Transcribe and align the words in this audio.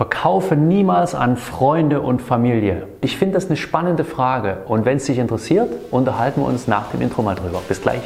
Verkaufe 0.00 0.56
niemals 0.56 1.14
an 1.14 1.36
Freunde 1.36 2.00
und 2.00 2.22
Familie. 2.22 2.86
Ich 3.02 3.18
finde 3.18 3.34
das 3.34 3.48
eine 3.48 3.58
spannende 3.58 4.02
Frage 4.04 4.62
und 4.66 4.86
wenn 4.86 4.96
es 4.96 5.04
dich 5.04 5.18
interessiert, 5.18 5.70
unterhalten 5.90 6.40
wir 6.40 6.46
uns 6.46 6.66
nach 6.66 6.90
dem 6.90 7.02
Intro 7.02 7.20
mal 7.20 7.34
drüber. 7.34 7.60
Bis 7.68 7.82
gleich. 7.82 8.00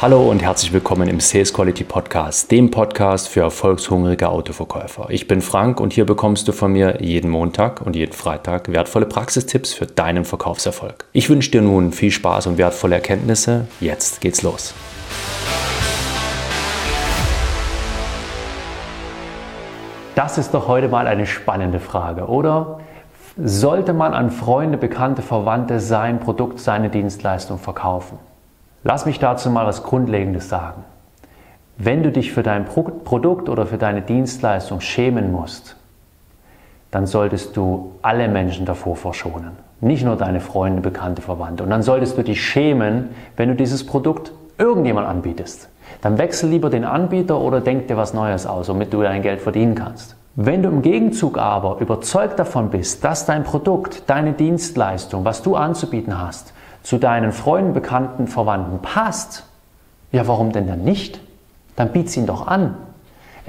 Hallo 0.00 0.30
und 0.30 0.40
herzlich 0.40 0.72
willkommen 0.72 1.08
im 1.08 1.18
Sales 1.18 1.52
Quality 1.52 1.82
Podcast, 1.82 2.52
dem 2.52 2.70
Podcast 2.70 3.28
für 3.28 3.40
erfolgshungrige 3.40 4.28
Autoverkäufer. 4.28 5.08
Ich 5.08 5.26
bin 5.26 5.42
Frank 5.42 5.80
und 5.80 5.92
hier 5.92 6.06
bekommst 6.06 6.46
du 6.46 6.52
von 6.52 6.70
mir 6.72 7.02
jeden 7.02 7.28
Montag 7.28 7.84
und 7.84 7.96
jeden 7.96 8.12
Freitag 8.12 8.70
wertvolle 8.70 9.06
Praxistipps 9.06 9.74
für 9.74 9.86
deinen 9.86 10.24
Verkaufserfolg. 10.24 11.06
Ich 11.12 11.28
wünsche 11.28 11.50
dir 11.50 11.62
nun 11.62 11.90
viel 11.90 12.12
Spaß 12.12 12.46
und 12.46 12.56
wertvolle 12.56 12.94
Erkenntnisse. 12.94 13.66
Jetzt 13.80 14.20
geht's 14.20 14.42
los. 14.42 14.74
Das 20.20 20.36
ist 20.36 20.52
doch 20.52 20.68
heute 20.68 20.88
mal 20.88 21.06
eine 21.06 21.24
spannende 21.24 21.80
Frage, 21.80 22.26
oder? 22.26 22.80
Sollte 23.42 23.94
man 23.94 24.12
an 24.12 24.30
Freunde, 24.30 24.76
Bekannte, 24.76 25.22
Verwandte 25.22 25.80
sein 25.80 26.20
Produkt, 26.20 26.60
seine 26.60 26.90
Dienstleistung 26.90 27.56
verkaufen? 27.56 28.18
Lass 28.84 29.06
mich 29.06 29.18
dazu 29.18 29.48
mal 29.48 29.64
was 29.64 29.82
Grundlegendes 29.82 30.50
sagen. 30.50 30.84
Wenn 31.78 32.02
du 32.02 32.12
dich 32.12 32.32
für 32.32 32.42
dein 32.42 32.66
Produkt 32.66 33.48
oder 33.48 33.64
für 33.64 33.78
deine 33.78 34.02
Dienstleistung 34.02 34.82
schämen 34.82 35.32
musst, 35.32 35.76
dann 36.90 37.06
solltest 37.06 37.56
du 37.56 37.92
alle 38.02 38.28
Menschen 38.28 38.66
davor 38.66 38.96
verschonen. 38.96 39.52
Nicht 39.80 40.04
nur 40.04 40.16
deine 40.16 40.40
Freunde, 40.40 40.82
Bekannte, 40.82 41.22
Verwandte. 41.22 41.64
Und 41.64 41.70
dann 41.70 41.82
solltest 41.82 42.18
du 42.18 42.22
dich 42.22 42.44
schämen, 42.44 43.08
wenn 43.38 43.48
du 43.48 43.54
dieses 43.54 43.86
Produkt 43.86 44.32
irgendjemand 44.60 45.08
anbietest. 45.08 45.68
Dann 46.02 46.18
wechsel 46.18 46.50
lieber 46.50 46.70
den 46.70 46.84
Anbieter 46.84 47.40
oder 47.40 47.60
denk 47.60 47.88
dir 47.88 47.96
was 47.96 48.14
Neues 48.14 48.46
aus, 48.46 48.68
womit 48.68 48.92
du 48.92 49.02
dein 49.02 49.22
Geld 49.22 49.40
verdienen 49.40 49.74
kannst. 49.74 50.16
Wenn 50.36 50.62
du 50.62 50.68
im 50.68 50.82
Gegenzug 50.82 51.38
aber 51.38 51.80
überzeugt 51.80 52.38
davon 52.38 52.70
bist, 52.70 53.02
dass 53.02 53.26
dein 53.26 53.42
Produkt, 53.42 54.08
deine 54.08 54.32
Dienstleistung, 54.32 55.24
was 55.24 55.42
du 55.42 55.56
anzubieten 55.56 56.20
hast, 56.20 56.52
zu 56.82 56.98
deinen 56.98 57.32
Freunden, 57.32 57.72
Bekannten, 57.72 58.28
Verwandten 58.28 58.78
passt, 58.78 59.44
ja, 60.12 60.26
warum 60.26 60.52
denn 60.52 60.66
dann 60.66 60.84
nicht? 60.84 61.20
Dann 61.76 61.92
biet 61.92 62.14
ihn 62.16 62.26
doch 62.26 62.46
an. 62.46 62.76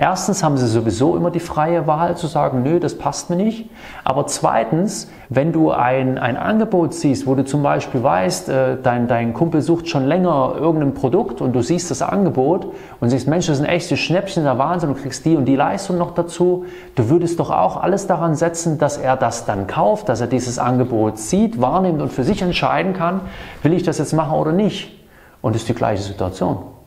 Erstens 0.01 0.43
haben 0.43 0.57
sie 0.57 0.65
sowieso 0.65 1.15
immer 1.15 1.29
die 1.29 1.39
freie 1.39 1.85
Wahl 1.85 2.17
zu 2.17 2.25
sagen, 2.25 2.63
nö, 2.63 2.79
das 2.79 2.97
passt 2.97 3.29
mir 3.29 3.35
nicht. 3.35 3.69
Aber 4.03 4.25
zweitens, 4.25 5.11
wenn 5.29 5.51
du 5.51 5.69
ein, 5.69 6.17
ein 6.17 6.37
Angebot 6.37 6.95
siehst, 6.95 7.27
wo 7.27 7.35
du 7.35 7.45
zum 7.45 7.61
Beispiel 7.61 8.01
weißt, 8.01 8.49
äh, 8.49 8.77
dein, 8.81 9.07
dein 9.07 9.35
Kumpel 9.35 9.61
sucht 9.61 9.89
schon 9.89 10.07
länger 10.07 10.55
irgendein 10.57 10.95
Produkt 10.95 11.39
und 11.39 11.53
du 11.53 11.61
siehst 11.61 11.91
das 11.91 12.01
Angebot 12.01 12.73
und 12.99 13.11
siehst, 13.11 13.27
Mensch, 13.27 13.45
das 13.45 13.59
ist 13.59 13.63
ein 13.63 13.69
echtes 13.69 13.99
Schnäppchen, 13.99 14.43
der 14.43 14.57
Wahnsinn, 14.57 14.89
du 14.89 14.99
kriegst 14.99 15.23
die 15.23 15.35
und 15.35 15.45
die 15.45 15.55
Leistung 15.55 15.99
noch 15.99 16.15
dazu. 16.15 16.65
Du 16.95 17.11
würdest 17.11 17.39
doch 17.39 17.51
auch 17.51 17.77
alles 17.77 18.07
daran 18.07 18.33
setzen, 18.33 18.79
dass 18.79 18.97
er 18.97 19.17
das 19.17 19.45
dann 19.45 19.67
kauft, 19.67 20.09
dass 20.09 20.19
er 20.19 20.25
dieses 20.25 20.57
Angebot 20.57 21.19
sieht, 21.19 21.61
wahrnimmt 21.61 22.01
und 22.01 22.11
für 22.11 22.23
sich 22.23 22.41
entscheiden 22.41 22.93
kann, 22.93 23.21
will 23.61 23.73
ich 23.73 23.83
das 23.83 23.99
jetzt 23.99 24.13
machen 24.13 24.33
oder 24.33 24.51
nicht. 24.51 24.99
Und 25.43 25.53
das 25.53 25.61
ist 25.61 25.69
die 25.69 25.75
gleiche 25.75 26.01
Situation. 26.01 26.80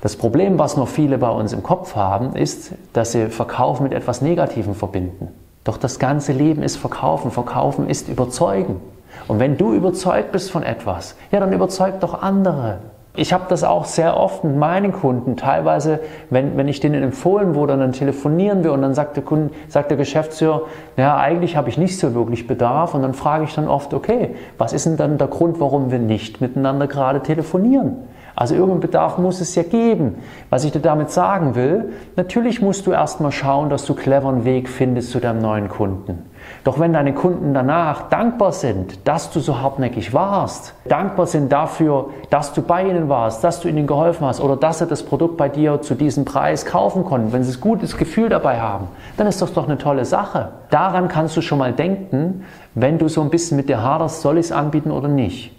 Das 0.00 0.16
Problem, 0.16 0.58
was 0.58 0.76
noch 0.76 0.88
viele 0.88 1.18
bei 1.18 1.30
uns 1.30 1.52
im 1.52 1.62
Kopf 1.62 1.96
haben, 1.96 2.36
ist, 2.36 2.72
dass 2.92 3.12
sie 3.12 3.26
Verkauf 3.26 3.80
mit 3.80 3.92
etwas 3.92 4.22
Negativem 4.22 4.74
verbinden. 4.74 5.28
Doch 5.64 5.76
das 5.76 5.98
ganze 5.98 6.32
Leben 6.32 6.62
ist 6.62 6.76
Verkaufen. 6.76 7.30
Verkaufen 7.30 7.88
ist 7.88 8.08
Überzeugen. 8.08 8.80
Und 9.26 9.38
wenn 9.38 9.56
du 9.56 9.72
überzeugt 9.72 10.32
bist 10.32 10.50
von 10.50 10.62
etwas, 10.62 11.16
ja, 11.30 11.40
dann 11.40 11.52
überzeug 11.52 12.00
doch 12.00 12.22
andere. 12.22 12.78
Ich 13.16 13.32
habe 13.32 13.46
das 13.48 13.64
auch 13.64 13.84
sehr 13.84 14.16
oft 14.16 14.44
mit 14.44 14.56
meinen 14.56 14.92
Kunden. 14.92 15.36
Teilweise, 15.36 15.98
wenn, 16.30 16.56
wenn 16.56 16.68
ich 16.68 16.78
denen 16.78 17.02
empfohlen 17.02 17.56
wurde, 17.56 17.76
dann 17.76 17.90
telefonieren 17.90 18.62
wir 18.62 18.72
und 18.72 18.80
dann 18.80 18.94
sagt 18.94 19.16
der, 19.16 19.24
Kunde, 19.24 19.52
sagt 19.68 19.90
der 19.90 19.98
Geschäftsführer, 19.98 20.62
ja, 20.96 21.16
eigentlich 21.16 21.56
habe 21.56 21.68
ich 21.68 21.78
nicht 21.78 21.98
so 21.98 22.14
wirklich 22.14 22.46
Bedarf. 22.46 22.94
Und 22.94 23.02
dann 23.02 23.14
frage 23.14 23.42
ich 23.42 23.54
dann 23.54 23.66
oft, 23.66 23.92
okay, 23.92 24.36
was 24.56 24.72
ist 24.72 24.86
denn 24.86 24.96
dann 24.96 25.18
der 25.18 25.26
Grund, 25.26 25.58
warum 25.58 25.90
wir 25.90 25.98
nicht 25.98 26.40
miteinander 26.40 26.86
gerade 26.86 27.20
telefonieren? 27.20 27.96
Also 28.40 28.54
irgendeinen 28.54 28.82
Bedarf 28.82 29.18
muss 29.18 29.40
es 29.40 29.56
ja 29.56 29.64
geben. 29.64 30.18
Was 30.48 30.62
ich 30.62 30.70
dir 30.70 30.78
damit 30.78 31.10
sagen 31.10 31.56
will, 31.56 31.92
natürlich 32.14 32.62
musst 32.62 32.86
du 32.86 32.92
erstmal 32.92 33.32
schauen, 33.32 33.68
dass 33.68 33.84
du 33.84 33.94
cleveren 33.94 34.44
Weg 34.44 34.68
findest 34.68 35.10
zu 35.10 35.18
deinem 35.18 35.40
neuen 35.40 35.68
Kunden. 35.68 36.22
Doch 36.62 36.78
wenn 36.78 36.92
deine 36.92 37.14
Kunden 37.14 37.52
danach 37.52 38.10
dankbar 38.10 38.52
sind, 38.52 39.08
dass 39.08 39.32
du 39.32 39.40
so 39.40 39.60
hartnäckig 39.60 40.14
warst, 40.14 40.74
dankbar 40.88 41.26
sind 41.26 41.50
dafür, 41.50 42.10
dass 42.30 42.52
du 42.52 42.62
bei 42.62 42.84
ihnen 42.84 43.08
warst, 43.08 43.42
dass 43.42 43.58
du 43.58 43.66
ihnen 43.66 43.88
geholfen 43.88 44.24
hast 44.24 44.40
oder 44.40 44.54
dass 44.54 44.78
sie 44.78 44.86
das 44.86 45.02
Produkt 45.02 45.36
bei 45.36 45.48
dir 45.48 45.82
zu 45.82 45.96
diesem 45.96 46.24
Preis 46.24 46.64
kaufen 46.64 47.04
konnten, 47.04 47.32
wenn 47.32 47.42
sie 47.42 47.58
ein 47.58 47.60
gutes 47.60 47.96
Gefühl 47.96 48.28
dabei 48.28 48.60
haben, 48.60 48.86
dann 49.16 49.26
ist 49.26 49.42
das 49.42 49.52
doch 49.52 49.64
eine 49.64 49.78
tolle 49.78 50.04
Sache. 50.04 50.52
Daran 50.70 51.08
kannst 51.08 51.36
du 51.36 51.40
schon 51.40 51.58
mal 51.58 51.72
denken, 51.72 52.44
wenn 52.76 52.98
du 52.98 53.08
so 53.08 53.20
ein 53.20 53.30
bisschen 53.30 53.56
mit 53.56 53.68
dir 53.68 53.82
haderst, 53.82 54.20
soll 54.20 54.38
ich 54.38 54.46
es 54.46 54.52
anbieten 54.52 54.92
oder 54.92 55.08
nicht. 55.08 55.57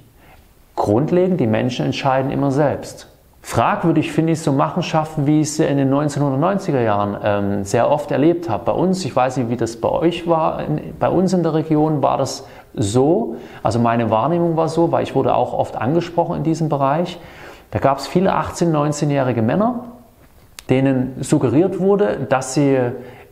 Grundlegend, 0.79 1.41
die 1.41 1.45
Menschen 1.45 1.85
entscheiden 1.85 2.31
immer 2.31 2.51
selbst. 2.51 3.07
Fragwürdig 3.41 4.11
finde 4.13 4.31
ich 4.31 4.41
so 4.41 4.53
Machenschaften, 4.53 5.27
wie 5.27 5.41
ich 5.41 5.53
sie 5.53 5.65
in 5.65 5.77
den 5.77 5.93
1990er 5.93 6.81
Jahren 6.81 7.17
ähm, 7.21 7.63
sehr 7.65 7.91
oft 7.91 8.11
erlebt 8.11 8.49
habe. 8.49 8.63
Bei 8.65 8.71
uns, 8.71 9.03
ich 9.03 9.13
weiß 9.13 9.37
nicht, 9.37 9.49
wie 9.49 9.57
das 9.57 9.75
bei 9.77 9.89
euch 9.89 10.25
war, 10.27 10.63
in, 10.63 10.93
bei 10.97 11.09
uns 11.09 11.33
in 11.33 11.43
der 11.43 11.53
Region 11.53 12.01
war 12.01 12.17
das 12.17 12.47
so, 12.73 13.35
also 13.61 13.77
meine 13.77 14.09
Wahrnehmung 14.09 14.55
war 14.55 14.69
so, 14.69 14.91
weil 14.91 15.03
ich 15.03 15.15
wurde 15.15 15.35
auch 15.35 15.53
oft 15.53 15.75
angesprochen 15.75 16.37
in 16.37 16.43
diesem 16.43 16.69
Bereich. 16.69 17.19
Da 17.71 17.79
gab 17.79 17.97
es 17.97 18.07
viele 18.07 18.33
18-, 18.33 18.71
19-jährige 18.71 19.41
Männer, 19.41 19.83
denen 20.69 21.15
suggeriert 21.19 21.79
wurde, 21.79 22.25
dass 22.29 22.53
sie 22.53 22.79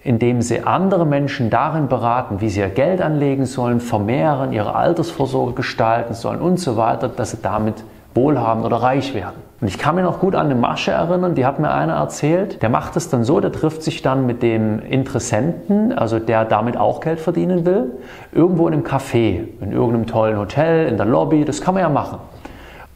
indem 0.04 0.42
sie 0.42 0.64
andere 0.64 1.06
Menschen 1.06 1.50
darin 1.50 1.88
beraten, 1.88 2.42
wie 2.42 2.50
sie 2.50 2.60
ihr 2.60 2.70
Geld 2.70 3.02
anlegen 3.02 3.46
sollen, 3.46 3.80
vermehren, 3.80 4.54
ihre 4.54 4.76
Altersvorsorge 4.76 5.54
gestalten 5.54 6.14
sollen 6.14 6.40
und 6.40 6.60
so 6.60 6.78
weiter, 6.78 7.10
dass 7.10 7.32
sie 7.32 7.42
damit 7.42 7.84
wohlhabend 8.14 8.66
oder 8.66 8.78
reich 8.78 9.14
werden. 9.14 9.48
Und 9.60 9.68
ich 9.68 9.80
kann 9.80 9.96
mir 9.96 10.04
noch 10.04 10.20
gut 10.20 10.36
an 10.36 10.48
eine 10.48 10.56
Masche 10.56 10.92
erinnern, 10.92 11.34
die 11.34 11.46
hat 11.46 11.60
mir 11.60 11.72
einer 11.72 11.94
erzählt, 11.94 12.62
der 12.62 12.70
macht 12.70 12.96
es 12.96 13.10
dann 13.10 13.24
so, 13.24 13.40
der 13.40 13.52
trifft 13.52 13.82
sich 13.82 14.04
dann 14.04 14.28
mit 14.28 14.44
dem 14.44 14.80
Interessenten, 14.80 15.98
also 15.98 16.20
der 16.20 16.46
damit 16.46 16.78
auch 16.78 17.00
Geld 17.00 17.20
verdienen 17.20 17.66
will, 17.66 17.92
irgendwo 18.32 18.68
in 18.68 18.76
einem 18.76 18.84
Café, 18.84 19.48
in 19.62 19.72
irgendeinem 19.72 20.06
tollen 20.06 20.38
Hotel, 20.38 20.88
in 20.88 20.98
der 20.98 21.08
Lobby, 21.08 21.44
das 21.44 21.62
kann 21.62 21.74
man 21.74 21.82
ja 21.82 21.90
machen. 21.90 22.20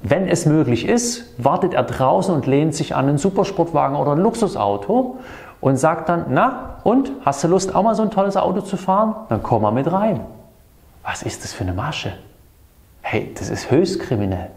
Wenn 0.03 0.28
es 0.28 0.45
möglich 0.45 0.88
ist, 0.88 1.34
wartet 1.44 1.73
er 1.73 1.84
draußen 1.84 2.34
und 2.34 2.45
lehnt 2.47 2.75
sich 2.75 2.95
an 2.95 3.07
einen 3.07 3.17
Supersportwagen 3.17 3.95
oder 3.95 4.11
ein 4.11 4.19
Luxusauto 4.19 5.17
und 5.61 5.77
sagt 5.77 6.09
dann, 6.09 6.25
na 6.29 6.77
und, 6.83 7.11
hast 7.23 7.44
du 7.44 7.47
Lust 7.47 7.73
auch 7.73 7.83
mal 7.83 7.95
so 7.95 8.01
ein 8.01 8.11
tolles 8.11 8.35
Auto 8.35 8.61
zu 8.61 8.75
fahren? 8.75 9.16
Dann 9.29 9.44
komm 9.44 9.61
mal 9.61 9.72
mit 9.72 9.91
rein. 9.91 10.22
Was 11.03 11.23
ist 11.23 11.44
das 11.44 11.53
für 11.53 11.63
eine 11.63 11.73
Masche? 11.73 12.13
Hey, 13.01 13.31
das 13.38 13.49
ist 13.49 13.72
höchst 13.72 13.99
kriminell. 13.99 14.49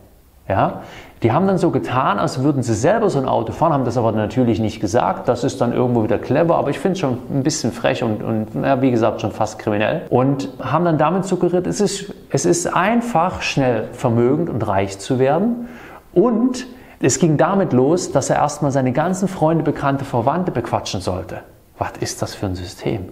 Ja? 0.48 0.82
Die 1.22 1.32
haben 1.32 1.46
dann 1.46 1.56
so 1.56 1.70
getan, 1.70 2.18
als 2.18 2.42
würden 2.42 2.62
sie 2.62 2.74
selber 2.74 3.08
so 3.08 3.18
ein 3.18 3.26
Auto 3.26 3.52
fahren, 3.52 3.72
haben 3.72 3.84
das 3.86 3.96
aber 3.96 4.12
natürlich 4.12 4.60
nicht 4.60 4.80
gesagt. 4.80 5.28
Das 5.28 5.42
ist 5.42 5.60
dann 5.60 5.72
irgendwo 5.72 6.04
wieder 6.04 6.18
clever, 6.18 6.56
aber 6.56 6.68
ich 6.68 6.78
finde 6.78 6.92
es 6.94 6.98
schon 6.98 7.18
ein 7.30 7.42
bisschen 7.42 7.72
frech 7.72 8.02
und, 8.02 8.22
und 8.22 8.48
ja, 8.62 8.82
wie 8.82 8.90
gesagt 8.90 9.22
schon 9.22 9.32
fast 9.32 9.58
kriminell. 9.58 10.02
Und 10.10 10.50
haben 10.60 10.84
dann 10.84 10.98
damit 10.98 11.24
suggeriert, 11.24 11.66
es 11.66 11.80
ist, 11.80 12.12
es 12.30 12.44
ist 12.44 12.74
einfach 12.74 13.40
schnell 13.40 13.88
vermögend 13.92 14.50
und 14.50 14.66
reich 14.66 14.98
zu 14.98 15.18
werden 15.18 15.68
und 16.12 16.66
es 17.00 17.18
ging 17.18 17.36
damit 17.36 17.72
los, 17.72 18.12
dass 18.12 18.30
er 18.30 18.36
erstmal 18.36 18.70
seine 18.70 18.92
ganzen 18.92 19.28
Freunde, 19.28 19.64
Bekannte, 19.64 20.04
Verwandte 20.04 20.52
bequatschen 20.52 21.00
sollte. 21.00 21.40
Was 21.78 21.92
ist 22.00 22.22
das 22.22 22.34
für 22.34 22.46
ein 22.46 22.54
System? 22.54 23.08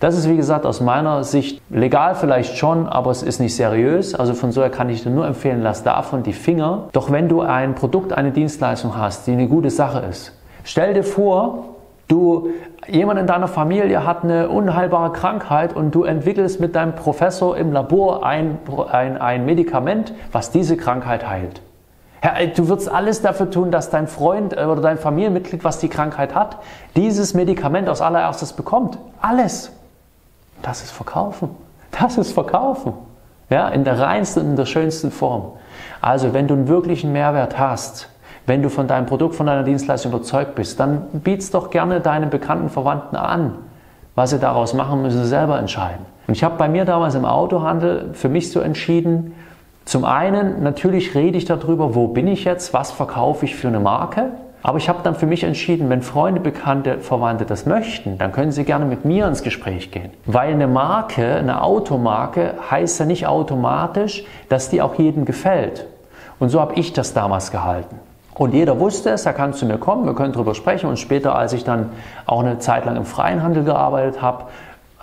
Das 0.00 0.18
ist, 0.18 0.28
wie 0.28 0.36
gesagt, 0.36 0.66
aus 0.66 0.80
meiner 0.80 1.24
Sicht 1.24 1.62
legal 1.70 2.14
vielleicht 2.14 2.58
schon, 2.58 2.86
aber 2.86 3.10
es 3.10 3.22
ist 3.22 3.38
nicht 3.38 3.54
seriös. 3.54 4.14
Also 4.14 4.34
von 4.34 4.52
so 4.52 4.60
her 4.60 4.70
kann 4.70 4.90
ich 4.90 5.02
dir 5.02 5.10
nur 5.10 5.26
empfehlen, 5.26 5.62
lass 5.62 5.82
davon 5.82 6.22
die 6.22 6.32
Finger. 6.32 6.88
Doch 6.92 7.10
wenn 7.10 7.28
du 7.28 7.40
ein 7.40 7.74
Produkt, 7.74 8.12
eine 8.12 8.32
Dienstleistung 8.32 8.98
hast, 8.98 9.26
die 9.26 9.32
eine 9.32 9.48
gute 9.48 9.70
Sache 9.70 10.00
ist, 10.00 10.38
stell 10.64 10.94
dir 10.94 11.04
vor, 11.04 11.76
du, 12.08 12.48
jemand 12.88 13.20
in 13.20 13.26
deiner 13.26 13.48
Familie 13.48 14.04
hat 14.04 14.24
eine 14.24 14.48
unheilbare 14.48 15.12
Krankheit 15.12 15.74
und 15.74 15.94
du 15.94 16.02
entwickelst 16.02 16.60
mit 16.60 16.74
deinem 16.74 16.96
Professor 16.96 17.56
im 17.56 17.72
Labor 17.72 18.26
ein, 18.26 18.58
ein, 18.90 19.16
ein 19.16 19.46
Medikament, 19.46 20.12
was 20.32 20.50
diese 20.50 20.76
Krankheit 20.76 21.28
heilt. 21.28 21.62
Herr, 22.24 22.46
du 22.46 22.68
wirst 22.68 22.90
alles 22.90 23.20
dafür 23.20 23.50
tun, 23.50 23.70
dass 23.70 23.90
dein 23.90 24.08
Freund 24.08 24.56
äh, 24.56 24.64
oder 24.64 24.80
dein 24.80 24.96
Familienmitglied, 24.96 25.62
was 25.62 25.78
die 25.78 25.90
Krankheit 25.90 26.34
hat, 26.34 26.56
dieses 26.96 27.34
Medikament 27.34 27.86
als 27.86 28.00
allererstes 28.00 28.54
bekommt. 28.54 28.96
Alles. 29.20 29.70
Das 30.62 30.82
ist 30.82 30.90
Verkaufen. 30.90 31.50
Das 31.90 32.16
ist 32.16 32.32
Verkaufen. 32.32 32.94
Ja, 33.50 33.68
in 33.68 33.84
der 33.84 34.00
reinsten 34.00 34.42
und 34.42 34.50
in 34.52 34.56
der 34.56 34.64
schönsten 34.64 35.10
Form. 35.10 35.52
Also, 36.00 36.32
wenn 36.32 36.48
du 36.48 36.54
einen 36.54 36.66
wirklichen 36.66 37.12
Mehrwert 37.12 37.58
hast, 37.58 38.08
wenn 38.46 38.62
du 38.62 38.70
von 38.70 38.88
deinem 38.88 39.04
Produkt, 39.04 39.34
von 39.34 39.44
deiner 39.44 39.62
Dienstleistung 39.62 40.10
überzeugt 40.10 40.54
bist, 40.54 40.80
dann 40.80 41.02
biet's 41.12 41.50
doch 41.50 41.68
gerne 41.68 42.00
deinen 42.00 42.30
bekannten 42.30 42.70
Verwandten 42.70 43.16
an. 43.16 43.56
Was 44.14 44.30
sie 44.30 44.38
daraus 44.38 44.72
machen, 44.72 45.02
müssen 45.02 45.22
sie 45.22 45.28
selber 45.28 45.58
entscheiden. 45.58 46.06
Und 46.26 46.32
ich 46.32 46.42
habe 46.42 46.56
bei 46.56 46.70
mir 46.70 46.86
damals 46.86 47.16
im 47.16 47.26
Autohandel 47.26 48.14
für 48.14 48.30
mich 48.30 48.50
so 48.50 48.60
entschieden, 48.60 49.34
zum 49.84 50.04
einen, 50.04 50.62
natürlich 50.62 51.14
rede 51.14 51.36
ich 51.36 51.44
darüber, 51.44 51.94
wo 51.94 52.08
bin 52.08 52.26
ich 52.26 52.44
jetzt, 52.44 52.72
was 52.72 52.90
verkaufe 52.90 53.44
ich 53.44 53.54
für 53.54 53.68
eine 53.68 53.80
Marke. 53.80 54.30
Aber 54.62 54.78
ich 54.78 54.88
habe 54.88 55.00
dann 55.02 55.14
für 55.14 55.26
mich 55.26 55.44
entschieden, 55.44 55.90
wenn 55.90 56.00
Freunde, 56.00 56.40
Bekannte, 56.40 56.98
Verwandte 56.98 57.44
das 57.44 57.66
möchten, 57.66 58.16
dann 58.16 58.32
können 58.32 58.50
sie 58.50 58.64
gerne 58.64 58.86
mit 58.86 59.04
mir 59.04 59.26
ins 59.26 59.42
Gespräch 59.42 59.90
gehen. 59.90 60.10
Weil 60.24 60.54
eine 60.54 60.66
Marke, 60.66 61.34
eine 61.34 61.62
Automarke 61.62 62.54
heißt 62.70 62.98
ja 62.98 63.04
nicht 63.04 63.26
automatisch, 63.26 64.24
dass 64.48 64.70
die 64.70 64.80
auch 64.80 64.94
jedem 64.94 65.26
gefällt. 65.26 65.86
Und 66.38 66.48
so 66.48 66.62
habe 66.62 66.74
ich 66.76 66.94
das 66.94 67.12
damals 67.12 67.50
gehalten. 67.50 67.96
Und 68.34 68.54
jeder 68.54 68.80
wusste 68.80 69.10
es, 69.10 69.24
da 69.24 69.34
kannst 69.34 69.60
du 69.60 69.66
mir 69.66 69.76
kommen, 69.76 70.06
wir 70.06 70.14
können 70.14 70.32
darüber 70.32 70.54
sprechen. 70.54 70.88
Und 70.88 70.98
später, 70.98 71.36
als 71.36 71.52
ich 71.52 71.64
dann 71.64 71.90
auch 72.24 72.40
eine 72.40 72.58
Zeit 72.58 72.86
lang 72.86 72.96
im 72.96 73.04
freien 73.04 73.42
Handel 73.42 73.64
gearbeitet 73.64 74.22
habe, 74.22 74.44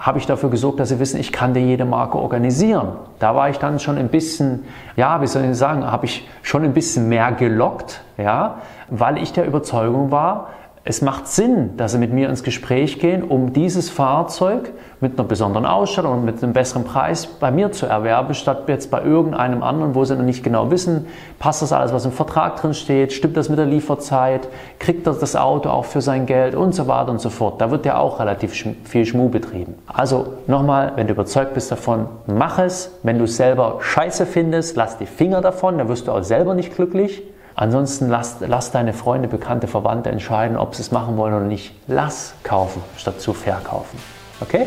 habe 0.01 0.17
ich 0.17 0.25
dafür 0.25 0.49
gesorgt, 0.49 0.79
dass 0.79 0.89
sie 0.89 0.99
wissen, 0.99 1.19
ich 1.19 1.31
kann 1.31 1.53
dir 1.53 1.61
jede 1.61 1.85
Marke 1.85 2.17
organisieren. 2.17 2.93
Da 3.19 3.35
war 3.35 3.49
ich 3.49 3.59
dann 3.59 3.79
schon 3.79 3.99
ein 3.99 4.09
bisschen, 4.09 4.63
ja, 4.95 5.21
wie 5.21 5.27
soll 5.27 5.43
ich 5.43 5.55
sagen, 5.55 5.85
habe 5.89 6.07
ich 6.07 6.27
schon 6.41 6.63
ein 6.63 6.73
bisschen 6.73 7.07
mehr 7.07 7.31
gelockt, 7.31 8.01
ja, 8.17 8.55
weil 8.89 9.19
ich 9.19 9.31
der 9.31 9.45
Überzeugung 9.45 10.09
war, 10.09 10.49
es 10.83 11.03
macht 11.03 11.27
Sinn, 11.27 11.77
dass 11.77 11.91
Sie 11.91 11.99
mit 11.99 12.11
mir 12.11 12.27
ins 12.27 12.41
Gespräch 12.41 12.97
gehen, 12.97 13.21
um 13.21 13.53
dieses 13.53 13.91
Fahrzeug 13.91 14.71
mit 14.99 15.19
einer 15.19 15.27
besonderen 15.27 15.67
Ausstattung 15.67 16.13
und 16.13 16.25
mit 16.25 16.41
einem 16.41 16.53
besseren 16.53 16.85
Preis 16.85 17.27
bei 17.27 17.51
mir 17.51 17.71
zu 17.71 17.85
erwerben, 17.85 18.33
statt 18.33 18.63
jetzt 18.67 18.89
bei 18.89 19.03
irgendeinem 19.03 19.61
anderen, 19.61 19.93
wo 19.93 20.05
Sie 20.05 20.15
noch 20.15 20.23
nicht 20.23 20.43
genau 20.43 20.71
wissen, 20.71 21.05
passt 21.37 21.61
das 21.61 21.71
alles, 21.71 21.93
was 21.93 22.05
im 22.05 22.11
Vertrag 22.11 22.55
drin 22.59 22.73
steht, 22.73 23.13
stimmt 23.13 23.37
das 23.37 23.47
mit 23.47 23.59
der 23.59 23.67
Lieferzeit, 23.67 24.47
kriegt 24.79 25.05
er 25.05 25.13
das 25.13 25.35
Auto 25.35 25.69
auch 25.69 25.85
für 25.85 26.01
sein 26.01 26.25
Geld 26.25 26.55
und 26.55 26.73
so 26.73 26.87
weiter 26.87 27.11
und 27.11 27.21
so 27.21 27.29
fort. 27.29 27.61
Da 27.61 27.69
wird 27.69 27.85
ja 27.85 27.99
auch 27.99 28.19
relativ 28.19 28.51
viel 28.83 29.05
Schmuh 29.05 29.29
betrieben. 29.29 29.75
Also 29.85 30.33
nochmal, 30.47 30.93
wenn 30.95 31.05
du 31.05 31.13
überzeugt 31.13 31.53
bist 31.53 31.71
davon, 31.71 32.07
mach 32.25 32.57
es. 32.57 32.91
Wenn 33.03 33.19
du 33.19 33.25
es 33.25 33.37
selber 33.37 33.77
scheiße 33.81 34.25
findest, 34.25 34.77
lass 34.77 34.97
die 34.97 35.05
Finger 35.05 35.41
davon, 35.41 35.77
dann 35.77 35.89
wirst 35.89 36.07
du 36.07 36.11
auch 36.11 36.23
selber 36.23 36.55
nicht 36.55 36.75
glücklich. 36.75 37.21
Ansonsten 37.61 38.09
lass, 38.09 38.37
lass 38.39 38.71
deine 38.71 38.91
Freunde, 38.91 39.27
Bekannte, 39.27 39.67
Verwandte 39.67 40.09
entscheiden, 40.09 40.57
ob 40.57 40.73
sie 40.73 40.81
es 40.81 40.91
machen 40.91 41.15
wollen 41.15 41.35
oder 41.35 41.45
nicht. 41.45 41.73
Lass 41.85 42.33
kaufen, 42.41 42.81
statt 42.97 43.21
zu 43.21 43.33
verkaufen. 43.33 43.99
Okay? 44.39 44.65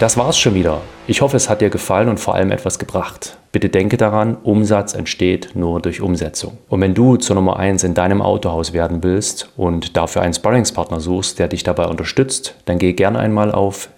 Das 0.00 0.18
war's 0.18 0.36
schon 0.36 0.54
wieder. 0.54 0.82
Ich 1.06 1.22
hoffe, 1.22 1.38
es 1.38 1.48
hat 1.48 1.62
dir 1.62 1.70
gefallen 1.70 2.10
und 2.10 2.20
vor 2.20 2.34
allem 2.34 2.50
etwas 2.50 2.78
gebracht. 2.78 3.38
Bitte 3.52 3.70
denke 3.70 3.96
daran, 3.96 4.36
Umsatz 4.42 4.92
entsteht 4.92 5.52
nur 5.54 5.80
durch 5.80 6.02
Umsetzung. 6.02 6.58
Und 6.68 6.82
wenn 6.82 6.92
du 6.92 7.16
zur 7.16 7.36
Nummer 7.36 7.58
1 7.58 7.84
in 7.84 7.94
deinem 7.94 8.20
Autohaus 8.20 8.74
werden 8.74 9.02
willst 9.02 9.50
und 9.56 9.96
dafür 9.96 10.20
einen 10.20 10.34
Sparringspartner 10.34 11.00
suchst, 11.00 11.38
der 11.38 11.48
dich 11.48 11.62
dabei 11.62 11.86
unterstützt, 11.86 12.54
dann 12.66 12.78
geh 12.78 12.92
gerne 12.92 13.18
einmal 13.18 13.50
auf 13.50 13.88